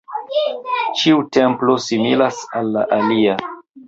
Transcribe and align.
Ĉiu 1.01 1.19
templo 1.37 1.75
similas 1.87 2.39
al 2.61 2.73
la 2.79 2.87
alia. 2.99 3.37